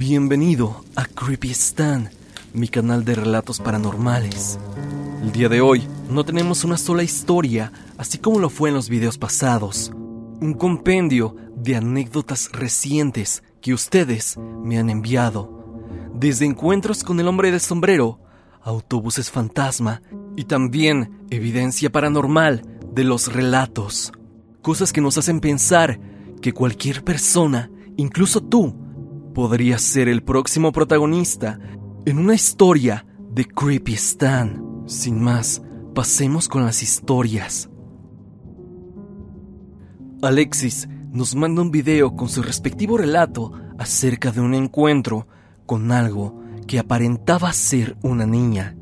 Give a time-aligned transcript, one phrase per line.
[0.00, 2.08] Bienvenido a Creepy Stan,
[2.54, 4.58] mi canal de relatos paranormales.
[5.20, 8.88] El día de hoy no tenemos una sola historia, así como lo fue en los
[8.88, 9.92] videos pasados.
[10.40, 15.84] Un compendio de anécdotas recientes que ustedes me han enviado.
[16.14, 18.20] Desde encuentros con el hombre del sombrero,
[18.62, 20.00] autobuses fantasma
[20.34, 24.12] y también evidencia paranormal de los relatos.
[24.62, 26.00] Cosas que nos hacen pensar
[26.40, 28.74] que cualquier persona, incluso tú,
[29.34, 31.58] podría ser el próximo protagonista
[32.04, 34.84] en una historia de Creepy Stan.
[34.86, 35.62] Sin más,
[35.94, 37.70] pasemos con las historias.
[40.22, 45.26] Alexis nos manda un video con su respectivo relato acerca de un encuentro
[45.66, 48.76] con algo que aparentaba ser una niña.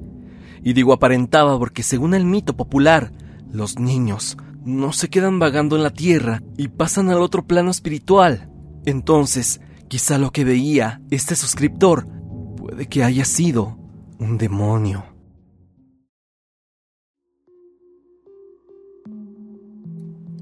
[0.63, 3.13] Y digo aparentaba porque según el mito popular,
[3.51, 8.51] los niños no se quedan vagando en la tierra y pasan al otro plano espiritual.
[8.85, 12.07] Entonces, quizá lo que veía este suscriptor
[12.57, 13.79] puede que haya sido
[14.19, 15.05] un demonio.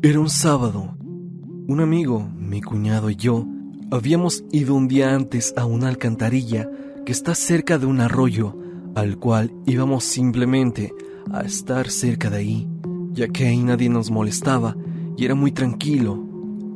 [0.03, 0.97] Era un sábado.
[1.69, 3.47] Un amigo, mi cuñado y yo
[3.91, 6.69] habíamos ido un día antes a una alcantarilla
[7.05, 8.57] que está cerca de un arroyo
[8.95, 10.93] al cual íbamos simplemente
[11.33, 12.69] a estar cerca de ahí
[13.17, 14.77] ya que ahí nadie nos molestaba
[15.17, 16.23] y era muy tranquilo.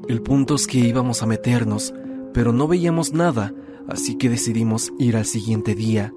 [0.09, 1.95] El punto es que íbamos a meternos,
[2.33, 3.53] pero no veíamos nada,
[3.89, 6.13] así que decidimos ir al siguiente día,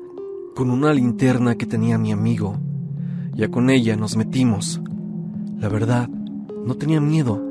[0.56, 2.60] con una linterna que tenía mi amigo.
[3.36, 4.82] Ya con ella nos metimos.
[5.58, 6.08] La verdad,
[6.66, 7.44] no tenía miedo,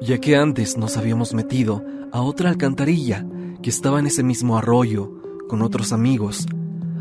[0.00, 3.26] ya que antes nos habíamos metido a otra alcantarilla
[3.62, 5.12] que estaba en ese mismo arroyo,
[5.48, 6.46] con otros amigos,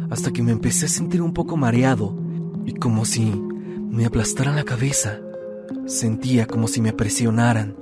[0.10, 2.18] hasta que me empecé a sentir un poco mareado
[2.66, 3.32] y como si
[3.90, 5.20] me aplastaran la cabeza.
[5.86, 7.76] Sentía como si me presionaran.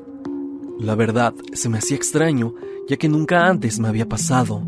[0.81, 2.55] La verdad, se me hacía extraño,
[2.89, 4.65] ya que nunca antes me había pasado.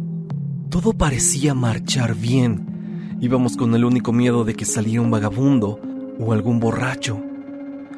[0.69, 3.17] Todo parecía marchar bien.
[3.19, 5.79] Íbamos con el único miedo de que saliera un vagabundo
[6.19, 7.19] o algún borracho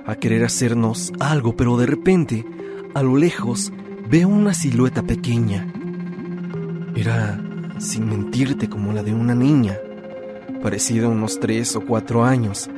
[0.06, 2.46] a querer hacernos algo, pero de repente,
[2.94, 3.74] a lo lejos,
[4.10, 5.68] veo una silueta pequeña.
[6.96, 7.44] Era,
[7.80, 9.78] sin mentirte, como la de una niña,
[10.64, 12.70] parecida a unos tres o cuatro años,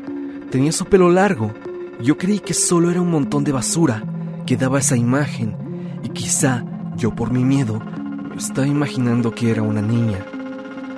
[0.50, 1.54] Tenía su pelo largo.
[2.02, 4.02] Yo creí que solo era un montón de basura
[4.48, 5.56] que daba esa imagen
[6.02, 6.66] y quizá
[6.96, 7.80] yo por mi miedo
[8.36, 10.26] estaba imaginando que era una niña.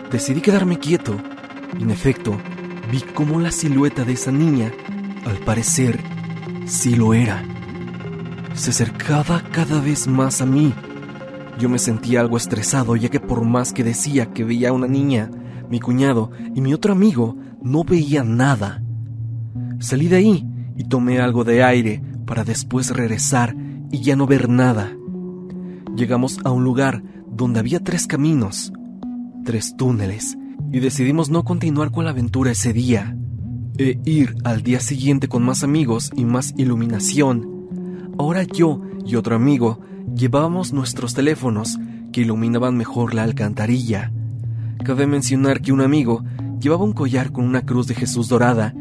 [0.09, 1.17] Decidí quedarme quieto
[1.77, 2.37] en efecto
[2.91, 4.71] vi cómo la silueta de esa niña,
[5.25, 5.99] al parecer,
[6.65, 7.43] sí lo era.
[8.53, 10.73] Se acercaba cada vez más a mí.
[11.59, 14.87] Yo me sentía algo estresado ya que por más que decía que veía a una
[14.87, 15.29] niña,
[15.69, 18.81] mi cuñado y mi otro amigo no veían nada.
[19.79, 23.55] Salí de ahí y tomé algo de aire para después regresar
[23.91, 24.95] y ya no ver nada.
[25.95, 28.71] Llegamos a un lugar donde había tres caminos,
[29.43, 30.37] tres túneles,
[30.71, 33.17] y decidimos no continuar con la aventura ese día,
[33.79, 38.11] e ir al día siguiente con más amigos y más iluminación.
[38.19, 39.79] Ahora yo y otro amigo
[40.15, 41.79] llevábamos nuestros teléfonos
[42.11, 44.11] que iluminaban mejor la alcantarilla.
[44.83, 46.23] Cabe mencionar que un amigo
[46.61, 48.75] llevaba un collar con una cruz de Jesús dorada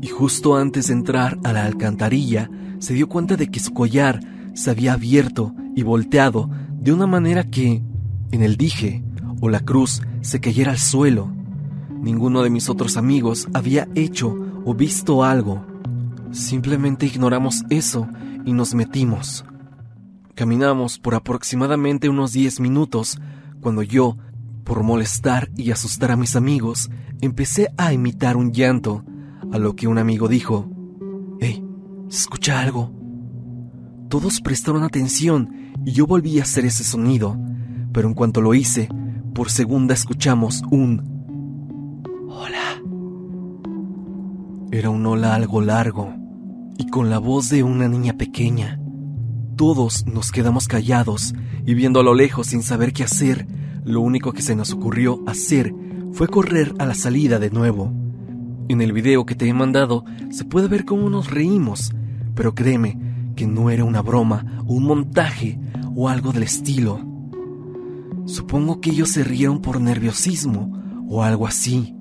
[0.00, 2.48] y justo antes de entrar a la alcantarilla
[2.80, 4.20] se dio cuenta de que su collar
[4.54, 7.82] se había abierto y volteado de una manera que,
[8.32, 9.04] en el dije
[9.40, 11.30] o la cruz, se cayera al suelo.
[12.00, 15.64] Ninguno de mis otros amigos había hecho o visto algo.
[16.32, 18.08] Simplemente ignoramos eso
[18.44, 19.44] y nos metimos.
[20.34, 23.20] Caminamos por aproximadamente unos 10 minutos
[23.60, 24.16] cuando yo,
[24.64, 29.04] por molestar y asustar a mis amigos, empecé a imitar un llanto
[29.52, 30.79] a lo que un amigo dijo, ¡Hey!
[30.79, 30.79] ¿Se
[32.18, 32.92] escucha algo?
[34.08, 37.38] Todos prestaron atención y yo volví a hacer ese sonido,
[37.92, 38.88] pero en cuanto lo hice,
[39.34, 41.08] por segunda escuchamos un
[42.28, 42.82] Hola.
[44.72, 46.14] Era un hola algo largo
[46.78, 48.80] y con la voz de una niña pequeña.
[49.56, 51.34] Todos nos quedamos callados
[51.66, 53.46] y viendo a lo lejos sin saber qué hacer,
[53.84, 55.74] lo único que se nos ocurrió hacer
[56.12, 57.92] fue correr a la salida de nuevo.
[58.68, 61.92] En el video que te he mandado se puede ver cómo nos reímos,
[62.40, 62.96] pero créeme
[63.36, 65.60] que no era una broma, un montaje
[65.94, 66.98] o algo del estilo.
[68.24, 71.94] Supongo que ellos se rieron por nerviosismo o algo así,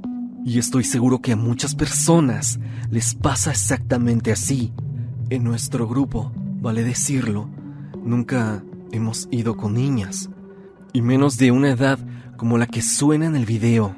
[0.45, 2.57] y estoy seguro que a muchas personas
[2.89, 4.71] les pasa exactamente así.
[5.29, 6.31] En nuestro grupo,
[6.61, 7.49] vale decirlo,
[8.01, 8.63] nunca
[8.93, 10.29] hemos ido con niñas,
[10.93, 11.99] y menos de una edad
[12.37, 13.93] como la que suena en el video.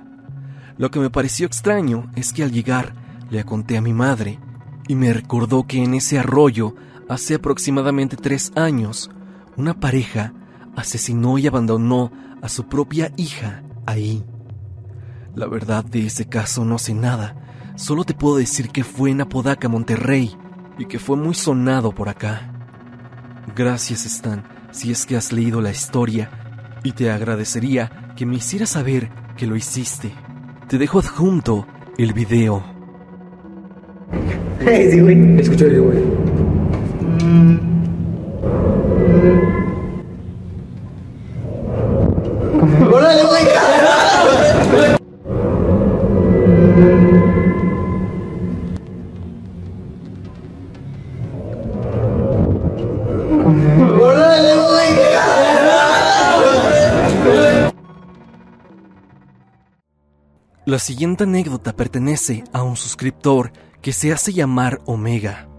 [0.80, 2.96] Lo que me pareció extraño es que al llegar
[3.30, 4.40] le conté a mi madre
[4.88, 6.76] y me recordó que en ese arroyo,
[7.10, 9.10] hace aproximadamente tres años,
[9.58, 10.34] una pareja
[10.76, 12.12] asesinó y abandonó
[12.42, 14.24] a su propia hija ahí.
[15.36, 17.36] La verdad de ese caso no sé nada,
[17.76, 20.36] solo te puedo decir que fue en Apodaca, Monterrey,
[20.78, 22.52] y que fue muy sonado por acá.
[23.56, 26.32] Gracias, Stan, si es que has leído la historia,
[26.84, 30.14] y te agradecería que me hicieras saber que lo hiciste.
[30.68, 31.68] Te dejo adjunto
[31.98, 32.71] el video.
[34.66, 35.40] Sí, güey.
[35.40, 35.98] Escucha el video, güey.
[42.94, 43.44] ¡Órale, güey!
[54.00, 54.92] ¡Órale, güey!
[60.66, 65.50] La siguiente anécdota pertenece a un suscriptor que se hace llamar Omega.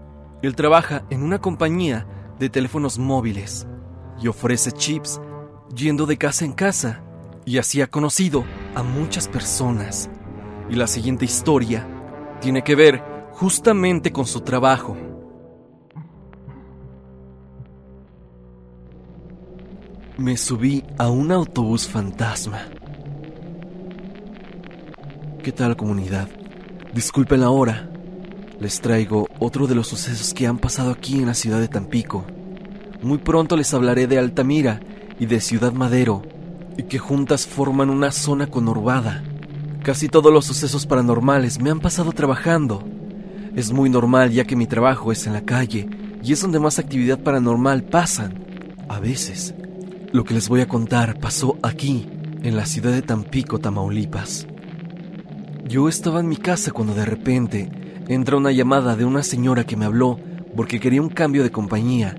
[0.41, 2.07] Él trabaja en una compañía
[2.39, 3.67] de teléfonos móviles
[4.21, 5.21] y ofrece chips
[5.75, 7.03] yendo de casa en casa
[7.45, 10.09] y así ha conocido a muchas personas.
[10.69, 11.85] Y la siguiente historia
[12.39, 14.95] tiene que ver justamente con su trabajo.
[20.17, 22.61] Me subí a un autobús fantasma.
[25.41, 26.29] ¿Qué tal comunidad?
[26.93, 27.92] Disculpen la hora.
[28.59, 32.25] Les traigo otro de los sucesos que han pasado aquí en la ciudad de Tampico.
[33.01, 34.79] Muy pronto les hablaré de Altamira
[35.19, 36.21] y de Ciudad Madero,
[36.77, 39.23] y que juntas forman una zona conurbada.
[39.83, 42.83] Casi todos los sucesos paranormales me han pasado trabajando.
[43.55, 45.89] Es muy normal ya que mi trabajo es en la calle
[46.23, 48.45] y es donde más actividad paranormal pasan.
[48.87, 49.53] A veces.
[50.11, 52.07] Lo que les voy a contar pasó aquí,
[52.43, 54.47] en la ciudad de Tampico, Tamaulipas.
[55.65, 59.77] Yo estaba en mi casa cuando de repente entra una llamada de una señora que
[59.77, 60.19] me habló
[60.55, 62.15] porque quería un cambio de compañía.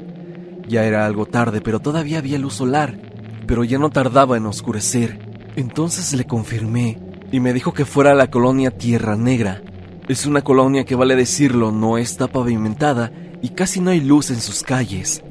[0.69, 2.99] Ya era algo tarde, pero todavía había luz solar,
[3.47, 5.19] pero ya no tardaba en oscurecer.
[5.57, 6.99] Entonces le confirmé
[7.31, 9.63] y me dijo que fuera a la colonia Tierra Negra.
[10.09, 14.41] Es una colonia que vale decirlo, no está pavimentada y casi no hay luz en
[14.41, 15.23] sus calles.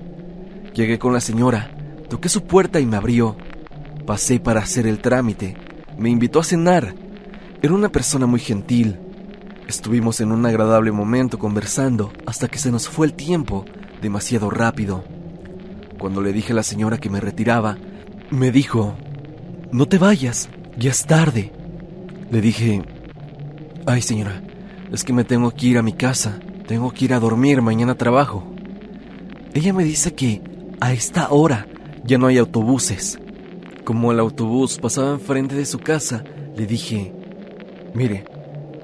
[0.74, 1.72] Llegué con la señora,
[2.10, 3.36] toqué su puerta y me abrió.
[4.06, 5.56] Pasé para hacer el trámite.
[5.98, 6.96] Me invitó a cenar.
[7.62, 9.00] Era una persona muy gentil.
[9.68, 13.66] Estuvimos en un agradable momento conversando hasta que se nos fue el tiempo
[14.02, 15.04] demasiado rápido.
[15.98, 17.78] Cuando le dije a la señora que me retiraba,
[18.30, 18.96] me dijo,
[19.72, 21.52] no te vayas, ya es tarde.
[22.30, 22.84] Le dije,
[23.86, 24.44] ay señora,
[24.92, 27.96] es que me tengo que ir a mi casa, tengo que ir a dormir, mañana
[27.96, 28.54] trabajo.
[29.54, 30.42] Ella me dice que
[30.82, 31.68] a esta hora
[32.04, 33.20] ya no hay autobuses.
[33.86, 36.24] Como el autobús pasaba enfrente de su casa,
[36.56, 37.14] le dije,
[37.94, 38.26] mire,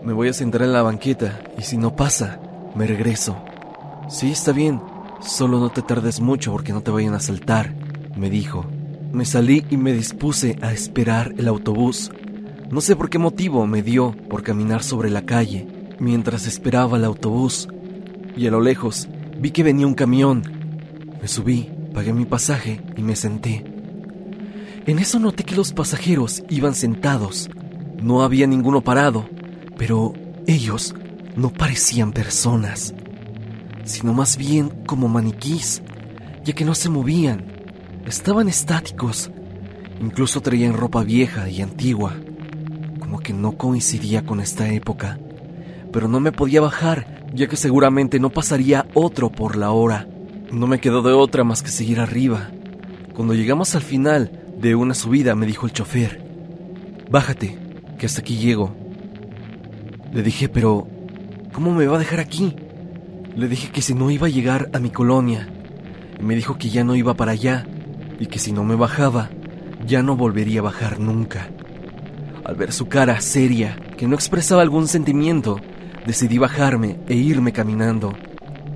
[0.04, 2.40] me voy a sentar en la banqueta y si no pasa,
[2.76, 3.38] me regreso.
[4.10, 4.82] Sí, está bien,
[5.22, 7.74] solo no te tardes mucho porque no te vayan a saltar,
[8.16, 8.66] me dijo.
[9.12, 12.12] Me salí y me dispuse a esperar el autobús.
[12.70, 15.68] No sé por qué motivo me dio por caminar sobre la calle
[16.00, 17.68] mientras esperaba el autobús.
[18.38, 19.10] Y a lo lejos
[19.40, 20.44] vi que venía un camión.
[21.22, 23.66] Me subí, pagué mi pasaje y me senté.
[24.86, 27.50] En eso noté que los pasajeros iban sentados.
[28.02, 29.28] No había ninguno parado,
[29.80, 30.14] pero
[30.46, 30.94] ellos
[31.38, 32.94] no parecían personas,
[33.86, 35.82] sino más bien como maniquís,
[36.44, 37.46] ya que no se movían,
[38.06, 39.32] estaban estáticos,
[40.02, 42.14] incluso traían ropa vieja y antigua,
[43.00, 45.18] como que no coincidía con esta época,
[45.94, 50.10] pero no me podía bajar, ya que seguramente no pasaría otro por la hora.
[50.52, 52.50] No me quedó de otra más que seguir arriba.
[53.16, 56.22] Cuando llegamos al final de una subida me dijo el chofer,
[57.10, 57.58] bájate,
[57.98, 58.79] que hasta aquí llego.
[60.12, 60.88] Le dije, pero,
[61.54, 62.56] ¿cómo me va a dejar aquí?
[63.36, 65.48] Le dije que si no iba a llegar a mi colonia.
[66.20, 67.66] Y me dijo que ya no iba para allá
[68.20, 69.30] y que si no me bajaba,
[69.86, 71.50] ya no volvería a bajar nunca.
[72.44, 75.60] Al ver su cara seria, que no expresaba algún sentimiento,
[76.06, 78.14] decidí bajarme e irme caminando.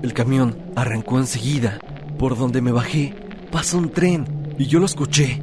[0.02, 1.78] El camión arrancó enseguida.
[2.18, 3.12] Por donde me bajé,
[3.50, 5.42] pasó un tren y yo lo escuché.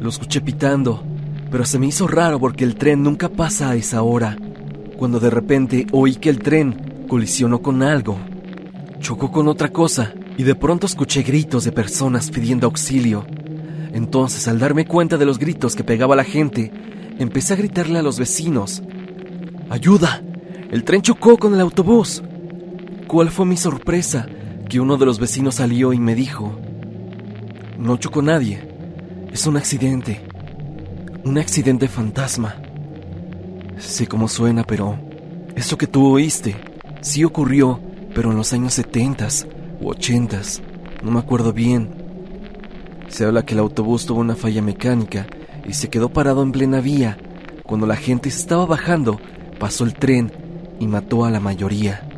[0.00, 1.02] Lo escuché pitando,
[1.50, 4.36] pero se me hizo raro porque el tren nunca pasa a esa hora.
[4.96, 8.18] Cuando de repente oí que el tren colisionó con algo.
[9.00, 13.26] Chocó con otra cosa y de pronto escuché gritos de personas pidiendo auxilio.
[13.92, 16.72] Entonces, al darme cuenta de los gritos que pegaba la gente,
[17.18, 18.82] empecé a gritarle a los vecinos.
[19.70, 20.22] ¡Ayuda!
[20.70, 22.22] El tren chocó con el autobús.
[23.06, 24.26] ¿Cuál fue mi sorpresa?
[24.68, 26.58] Que uno de los vecinos salió y me dijo,
[27.78, 28.68] no chocó nadie,
[29.32, 30.20] es un accidente,
[31.24, 32.56] un accidente fantasma.
[33.78, 34.98] Sé cómo suena, pero
[35.54, 36.56] eso que tú oíste
[37.02, 37.80] sí ocurrió,
[38.14, 39.28] pero en los años 70
[39.80, 40.40] u 80,
[41.02, 41.90] no me acuerdo bien.
[43.08, 45.26] Se habla que el autobús tuvo una falla mecánica
[45.68, 47.18] y se quedó parado en plena vía.
[47.64, 49.20] Cuando la gente estaba bajando,
[49.58, 50.32] pasó el tren
[50.80, 52.08] y mató a la mayoría.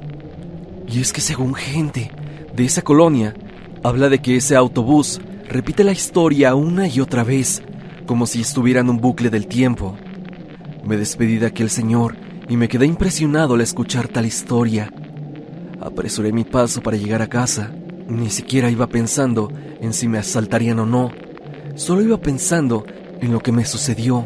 [0.87, 2.11] Y es que según gente
[2.55, 3.35] de esa colonia,
[3.83, 7.63] habla de que ese autobús repite la historia una y otra vez,
[8.07, 9.97] como si estuviera en un bucle del tiempo.
[10.89, 12.17] Me despedí de aquel señor
[12.49, 14.91] y me quedé impresionado al escuchar tal historia.
[15.83, 17.71] Apresuré mi paso para llegar a casa.
[18.09, 19.53] Ni siquiera iba pensando
[19.83, 21.11] en si me asaltarían o no.
[21.75, 22.87] Solo iba pensando
[23.21, 24.25] en lo que me sucedió.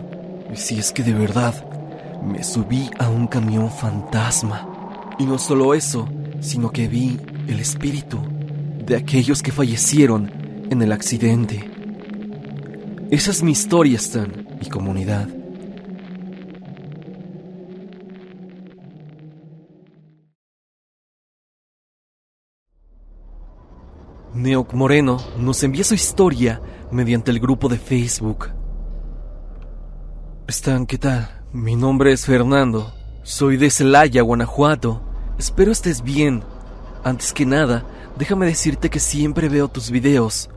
[0.53, 1.53] Y si es que de verdad
[2.25, 4.69] me subí a un camión fantasma.
[5.19, 8.21] Y no solo eso, sino que vi el espíritu
[8.87, 10.31] de aquellos que fallecieron
[10.71, 11.69] en el accidente.
[13.11, 15.42] Esa es mi historia, Stan, mi comunidad.
[24.43, 28.49] Neoc Moreno nos envía su historia mediante el grupo de Facebook.
[30.49, 31.45] Stan, ¿qué tal?
[31.53, 32.93] Mi nombre es Fernando.
[33.23, 35.01] Soy de Celaya, Guanajuato.
[35.39, 36.43] Espero estés bien.
[37.05, 37.87] Antes que nada,
[38.19, 40.51] déjame decirte que siempre veo tus videos,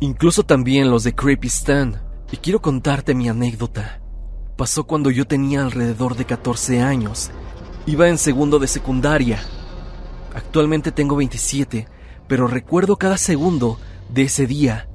[0.00, 4.02] incluso también los de Creepy Stan, y quiero contarte mi anécdota.
[4.58, 7.30] Pasó cuando yo tenía alrededor de 14 años.
[7.86, 9.40] Iba en segundo de secundaria.
[10.34, 11.88] Actualmente tengo 27
[12.30, 14.88] pero recuerdo cada segundo de ese día.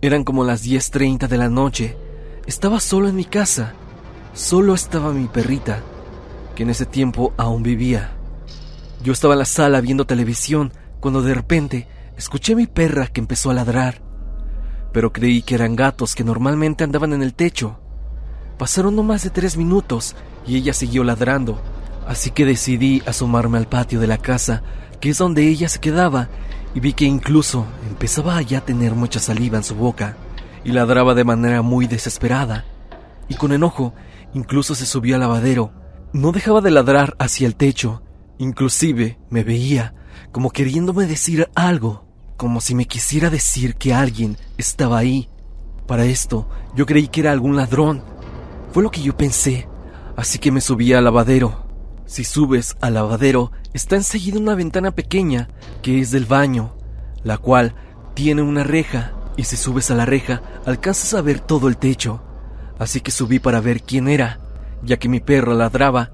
[0.00, 1.96] Eran como las 10.30 de la noche.
[2.46, 3.72] Estaba solo en mi casa.
[4.32, 5.82] Solo estaba mi perrita,
[6.54, 8.12] que en ese tiempo aún vivía.
[9.02, 13.20] Yo estaba en la sala viendo televisión cuando de repente escuché a mi perra que
[13.20, 14.00] empezó a ladrar.
[14.92, 17.80] Pero creí que eran gatos que normalmente andaban en el techo.
[18.56, 20.14] Pasaron no más de tres minutos
[20.46, 21.60] y ella siguió ladrando,
[22.06, 24.62] así que decidí asomarme al patio de la casa,
[25.00, 26.28] que es donde ella se quedaba,
[26.74, 30.16] y vi que incluso empezaba ya a tener mucha saliva en su boca
[30.64, 32.64] y ladraba de manera muy desesperada.
[33.28, 33.94] Y con enojo,
[34.34, 35.72] incluso se subió al lavadero.
[36.12, 38.02] No dejaba de ladrar hacia el techo.
[38.38, 39.94] Inclusive me veía
[40.32, 42.04] como queriéndome decir algo,
[42.36, 45.28] como si me quisiera decir que alguien estaba ahí.
[45.86, 48.02] Para esto, yo creí que era algún ladrón.
[48.72, 49.68] Fue lo que yo pensé,
[50.16, 51.67] así que me subí al lavadero.
[52.08, 55.50] Si subes al lavadero, está enseguida una ventana pequeña
[55.82, 56.72] que es del baño,
[57.22, 57.74] la cual
[58.14, 62.22] tiene una reja, y si subes a la reja, alcanzas a ver todo el techo.
[62.78, 64.40] Así que subí para ver quién era,
[64.82, 66.12] ya que mi perro ladraba,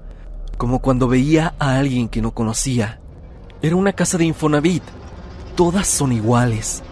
[0.57, 2.99] como cuando veía a alguien que no conocía.
[3.61, 4.83] Era una casa de Infonavit.
[5.55, 6.83] Todas son iguales.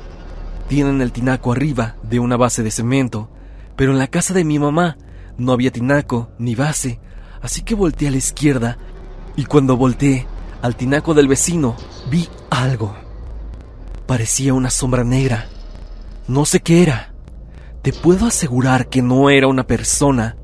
[0.70, 3.30] Tienen el tinaco arriba de una base de cemento,
[3.76, 4.96] pero en la casa de mi mamá
[5.38, 7.02] no había tinaco ni base,
[7.42, 8.78] así que volteé a la izquierda
[9.36, 10.28] y cuando volteé
[10.62, 11.76] al tinaco del vecino,
[12.10, 12.96] vi algo.
[14.06, 15.48] Parecía una sombra negra.
[16.28, 17.14] No sé qué era.
[17.82, 20.38] Te puedo asegurar que no era una persona.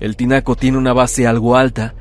[0.00, 1.94] El tinaco tiene una base algo alta.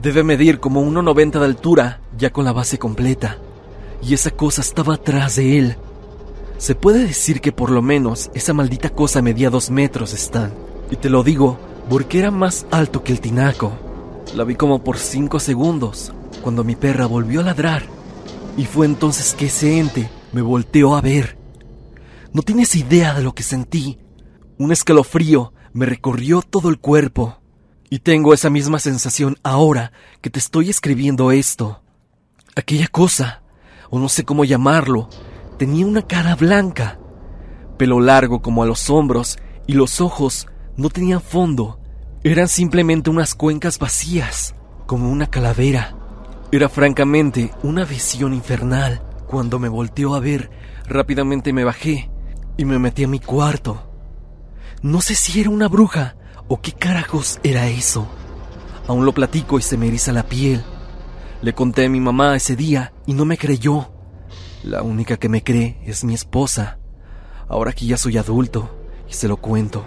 [0.00, 3.38] Debe medir como 1,90 de altura, ya con la base completa.
[4.02, 5.76] Y esa cosa estaba atrás de él.
[6.58, 10.52] Se puede decir que por lo menos esa maldita cosa medía dos metros, Stan.
[10.90, 13.72] Y te lo digo porque era más alto que el tinaco.
[14.34, 16.10] La vi como por cinco segundos,
[16.42, 17.82] cuando mi perra volvió a ladrar.
[18.56, 21.36] Y fue entonces que ese ente me volteó a ver.
[22.32, 23.98] No tienes idea de lo que sentí.
[24.56, 27.38] Un escalofrío me recorrió todo el cuerpo.
[27.90, 31.82] Y tengo esa misma sensación ahora que te estoy escribiendo esto.
[32.56, 33.42] Aquella cosa,
[33.90, 35.10] o no sé cómo llamarlo,
[35.58, 36.98] tenía una cara blanca,
[37.76, 39.36] pelo largo como a los hombros
[39.66, 40.46] y los ojos
[40.78, 41.81] no tenían fondo
[42.24, 44.54] eran simplemente unas cuencas vacías,
[44.86, 45.96] como una calavera.
[46.52, 49.02] Era francamente una visión infernal.
[49.26, 50.50] Cuando me volteó a ver,
[50.86, 52.10] rápidamente me bajé
[52.56, 53.90] y me metí a mi cuarto.
[54.82, 58.06] No sé si era una bruja o qué carajos era eso.
[58.86, 60.62] Aún lo platico y se me eriza la piel.
[61.40, 63.90] Le conté a mi mamá ese día y no me creyó.
[64.62, 66.78] La única que me cree es mi esposa.
[67.48, 68.70] Ahora que ya soy adulto
[69.08, 69.84] y se lo cuento.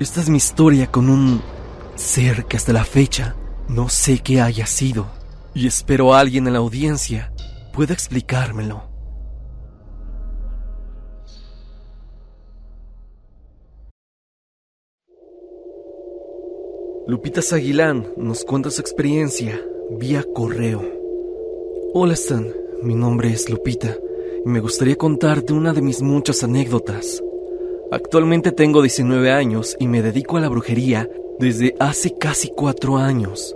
[0.00, 1.40] Esta es mi historia con un
[1.94, 3.36] ser que hasta la fecha
[3.68, 5.06] no sé qué haya sido
[5.54, 7.32] y espero alguien en la audiencia
[7.72, 8.90] pueda explicármelo.
[17.06, 20.82] Lupita Aguilán nos cuenta su experiencia vía correo.
[21.94, 22.46] Hola Stan,
[22.82, 23.96] mi nombre es Lupita
[24.44, 27.22] y me gustaría contarte una de mis muchas anécdotas.
[27.90, 33.54] Actualmente tengo 19 años y me dedico a la brujería desde hace casi cuatro años.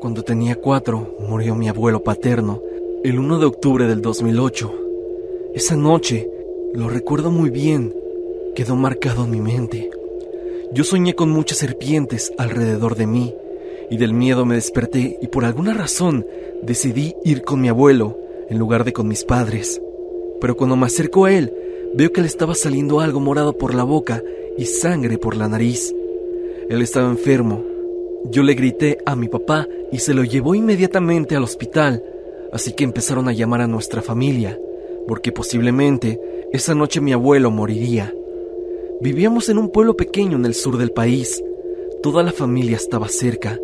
[0.00, 2.62] Cuando tenía cuatro, murió mi abuelo paterno
[3.02, 4.72] el 1 de octubre del 2008.
[5.54, 6.28] Esa noche,
[6.72, 7.94] lo recuerdo muy bien,
[8.54, 9.90] quedó marcado en mi mente.
[10.72, 13.34] Yo soñé con muchas serpientes alrededor de mí
[13.90, 16.26] y del miedo me desperté y por alguna razón
[16.62, 18.18] decidí ir con mi abuelo
[18.48, 19.80] en lugar de con mis padres.
[20.40, 21.52] Pero cuando me acerco a él,
[21.94, 24.22] veo que le estaba saliendo algo morado por la boca
[24.58, 25.94] y sangre por la nariz.
[26.68, 27.62] Él estaba enfermo.
[28.30, 32.02] Yo le grité a mi papá y se lo llevó inmediatamente al hospital,
[32.52, 34.58] así que empezaron a llamar a nuestra familia,
[35.06, 36.20] porque posiblemente
[36.52, 38.12] esa noche mi abuelo moriría.
[39.00, 41.42] Vivíamos en un pueblo pequeño en el sur del país.
[42.02, 43.60] Toda la familia estaba cerca,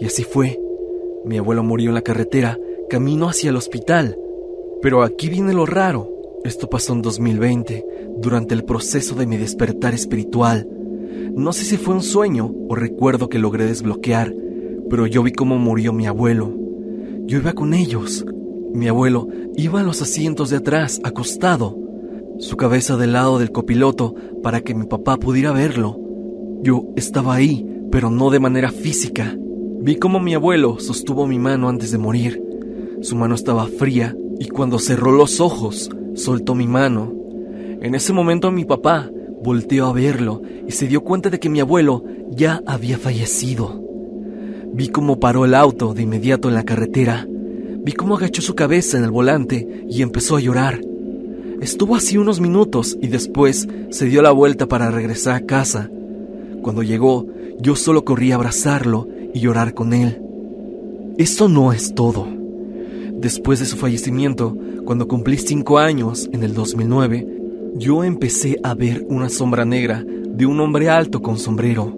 [0.00, 0.58] y así fue.
[1.24, 4.16] Mi abuelo murió en la carretera, camino hacia el hospital.
[4.80, 6.10] Pero aquí viene lo raro.
[6.44, 7.84] Esto pasó en 2020,
[8.16, 10.66] durante el proceso de mi despertar espiritual.
[11.38, 14.34] No sé si fue un sueño o recuerdo que logré desbloquear,
[14.90, 16.52] pero yo vi cómo murió mi abuelo.
[17.26, 18.26] Yo iba con ellos.
[18.74, 21.78] Mi abuelo iba a los asientos de atrás, acostado,
[22.40, 26.00] su cabeza del lado del copiloto para que mi papá pudiera verlo.
[26.64, 29.36] Yo estaba ahí, pero no de manera física.
[29.80, 32.42] Vi cómo mi abuelo sostuvo mi mano antes de morir.
[33.00, 37.14] Su mano estaba fría y cuando cerró los ojos, soltó mi mano.
[37.80, 39.08] En ese momento mi papá
[39.42, 43.82] volteó a verlo y se dio cuenta de que mi abuelo ya había fallecido.
[44.72, 47.26] Vi cómo paró el auto de inmediato en la carretera.
[47.28, 50.80] Vi cómo agachó su cabeza en el volante y empezó a llorar.
[51.60, 55.90] Estuvo así unos minutos y después se dio la vuelta para regresar a casa.
[56.62, 57.26] Cuando llegó,
[57.60, 60.22] yo solo corrí a abrazarlo y llorar con él.
[61.16, 62.28] Esto no es todo.
[63.14, 67.37] Después de su fallecimiento, cuando cumplí cinco años, en el 2009,
[67.78, 71.96] yo empecé a ver una sombra negra de un hombre alto con sombrero.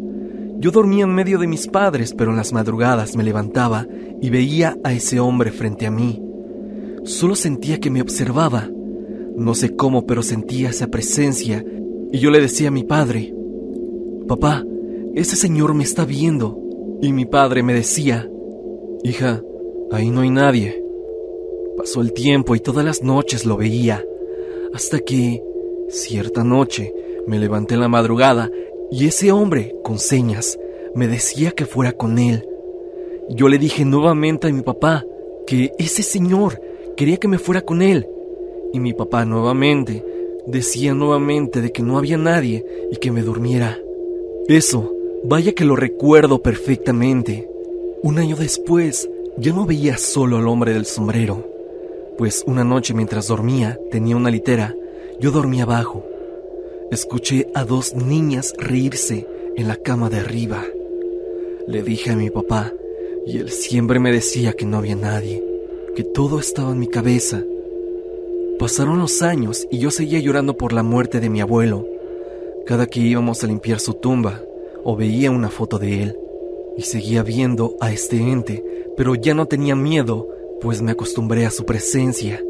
[0.59, 3.87] Yo dormía en medio de mis padres, pero en las madrugadas me levantaba
[4.21, 6.23] y veía a ese hombre frente a mí.
[7.05, 8.69] Solo sentía que me observaba.
[9.37, 11.65] No sé cómo, pero sentía esa presencia
[12.13, 13.35] y yo le decía a mi padre,
[14.29, 14.65] Papá,
[15.15, 16.59] ese señor me está viendo.
[17.01, 18.29] Y mi padre me decía,
[19.03, 19.43] Hija,
[19.91, 20.85] ahí no hay nadie.
[21.79, 24.05] Pasó el tiempo y todas las noches lo veía,
[24.75, 25.43] hasta que,
[25.91, 26.95] cierta noche,
[27.27, 28.51] me levanté en la madrugada
[28.91, 30.59] y ese hombre, con señas,
[30.95, 32.47] me decía que fuera con él.
[33.29, 35.05] Yo le dije nuevamente a mi papá
[35.47, 36.61] que ese señor
[36.97, 38.09] quería que me fuera con él.
[38.73, 40.05] Y mi papá nuevamente
[40.47, 43.79] decía nuevamente de que no había nadie y que me durmiera.
[44.49, 44.93] Eso,
[45.25, 47.49] vaya que lo recuerdo perfectamente.
[48.03, 51.47] Un año después, yo no veía solo al hombre del sombrero,
[52.19, 54.75] pues una noche mientras dormía, tenía una litera,
[55.21, 56.05] yo dormía abajo.
[56.91, 60.65] Escuché a dos niñas reírse en la cama de arriba.
[61.67, 62.73] Le dije a mi papá,
[63.27, 65.45] y él siempre me decía que no había nadie,
[65.95, 67.45] que todo estaba en mi cabeza.
[68.59, 71.87] Pasaron los años y yo seguía llorando por la muerte de mi abuelo.
[72.67, 74.43] Cada que íbamos a limpiar su tumba
[74.85, 76.19] o veía una foto de él,
[76.77, 78.65] y seguía viendo a este ente,
[78.97, 80.29] pero ya no tenía miedo,
[80.61, 82.43] pues me acostumbré a su presencia.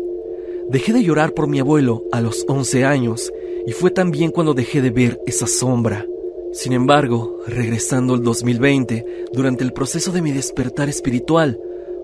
[0.70, 3.32] Dejé de llorar por mi abuelo a los 11 años
[3.66, 6.06] y fue también cuando dejé de ver esa sombra.
[6.52, 11.58] Sin embargo, regresando al 2020, durante el proceso de mi despertar espiritual,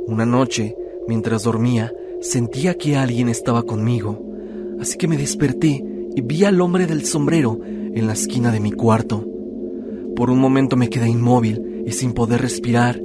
[0.09, 0.75] una noche,
[1.07, 4.21] mientras dormía, sentía que alguien estaba conmigo.
[4.81, 5.85] Así que me desperté
[6.17, 9.25] y vi al hombre del sombrero en la esquina de mi cuarto.
[10.17, 13.01] Por un momento me quedé inmóvil y sin poder respirar,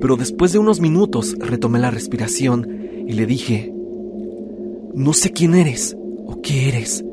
[0.00, 3.75] pero después de unos minutos retomé la respiración y le dije,
[4.96, 5.94] no sé quién eres
[6.26, 7.04] o qué eres,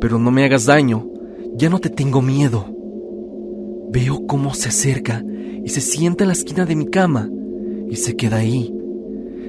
[0.00, 1.06] pero no me hagas daño,
[1.54, 2.64] ya no te tengo miedo.
[3.92, 5.22] Veo cómo se acerca
[5.62, 7.28] y se sienta en la esquina de mi cama
[7.90, 8.74] y se queda ahí.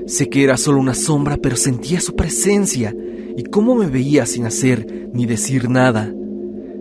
[0.08, 2.94] Sé que era solo una sombra, pero sentía su presencia
[3.38, 6.14] y cómo me veía sin hacer ni decir nada.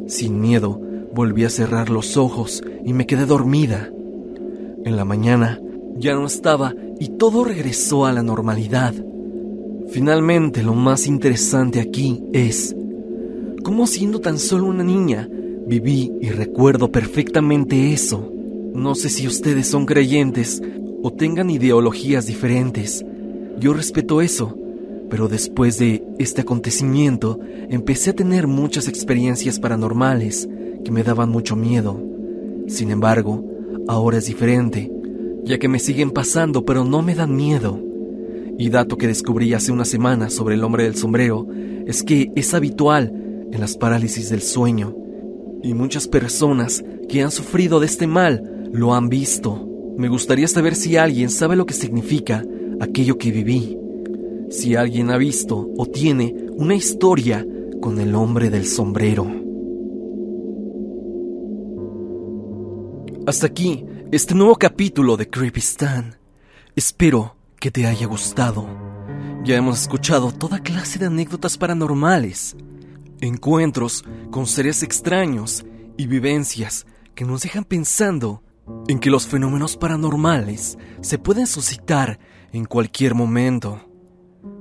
[0.09, 0.81] Sin miedo,
[1.15, 3.89] volví a cerrar los ojos y me quedé dormida.
[4.85, 5.61] En la mañana
[5.97, 8.95] ya no estaba y todo regresó a la normalidad.
[9.91, 12.77] Finalmente, lo más interesante aquí es
[13.63, 15.29] cómo siendo tan solo una niña,
[15.67, 18.31] viví y recuerdo perfectamente eso.
[18.75, 20.63] No sé si ustedes son creyentes
[21.03, 23.05] o tengan ideologías diferentes.
[23.59, 24.57] Yo respeto eso,
[25.09, 27.39] pero después de este acontecimiento
[27.71, 30.49] empecé a tener muchas experiencias paranormales
[30.85, 31.99] que me daban mucho miedo.
[32.67, 33.43] Sin embargo,
[33.89, 34.93] ahora es diferente,
[35.45, 37.88] ya que me siguen pasando pero no me dan miedo.
[38.59, 41.47] Y dato que descubrí hace una semana sobre el hombre del sombrero
[41.87, 43.13] es que es habitual
[43.53, 44.97] en las parálisis del sueño.
[45.63, 49.65] Y muchas personas que han sufrido de este mal lo han visto.
[49.97, 52.45] Me gustaría saber si alguien sabe lo que significa
[52.81, 53.79] aquello que viví.
[54.51, 57.47] Si alguien ha visto o tiene una historia
[57.81, 59.25] con el hombre del sombrero.
[63.25, 66.17] Hasta aquí este nuevo capítulo de Creepy Stan.
[66.75, 68.69] Espero que te haya gustado.
[69.45, 72.57] Ya hemos escuchado toda clase de anécdotas paranormales,
[73.21, 75.65] encuentros con seres extraños
[75.97, 78.43] y vivencias que nos dejan pensando
[78.87, 82.19] en que los fenómenos paranormales se pueden suscitar
[82.53, 83.81] en cualquier momento.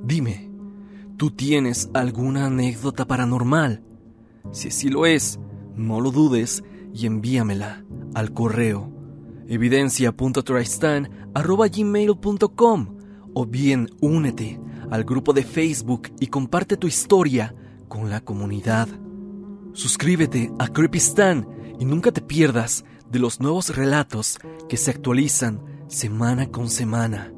[0.04, 0.50] Dime,
[1.18, 3.84] ¿tú tienes alguna anécdota paranormal?
[4.52, 5.40] Si así lo es,
[5.76, 7.84] no lo dudes y envíamela
[8.14, 8.98] al correo
[11.38, 12.98] evidencia.tristan.gmail.com
[13.34, 17.54] o bien únete al grupo de Facebook y comparte tu historia
[17.88, 18.88] con la comunidad.
[19.74, 21.48] Suscríbete a Creepistan
[21.80, 27.32] y nunca te pierdas de los nuevos relatos que se actualizan semana con semana.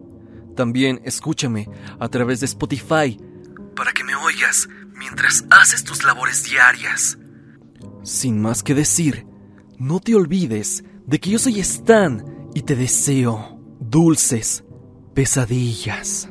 [0.55, 3.19] También escúchame a través de Spotify
[3.75, 7.17] para que me oigas mientras haces tus labores diarias.
[8.03, 9.25] Sin más que decir,
[9.77, 14.63] no te olvides de que yo soy Stan y te deseo dulces
[15.13, 16.29] pesadillas.